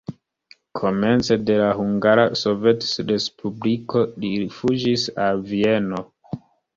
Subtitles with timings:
[0.77, 6.01] Komence de la Hungara Sovetrespubliko li fuĝis al Vieno.